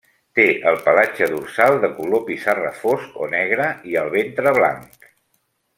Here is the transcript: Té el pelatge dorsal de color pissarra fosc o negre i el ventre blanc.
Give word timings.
Té 0.37 0.45
el 0.69 0.77
pelatge 0.85 1.27
dorsal 1.33 1.77
de 1.83 1.91
color 1.99 2.23
pissarra 2.31 2.73
fosc 2.81 3.23
o 3.27 3.31
negre 3.37 3.69
i 3.93 3.99
el 4.05 4.11
ventre 4.19 4.59
blanc. 4.61 5.11